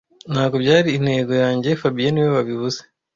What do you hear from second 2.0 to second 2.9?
niwe wabivuze